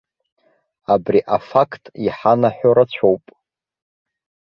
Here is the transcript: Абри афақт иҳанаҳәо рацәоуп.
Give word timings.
Абри 0.93 1.19
афақт 1.35 1.83
иҳанаҳәо 2.05 2.71
рацәоуп. 2.75 3.23